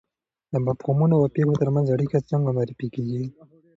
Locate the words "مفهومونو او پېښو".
0.67-1.53